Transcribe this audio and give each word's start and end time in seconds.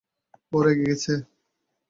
ও 0.53 0.65
রেগে 0.65 0.85
গেছে? 0.89 1.13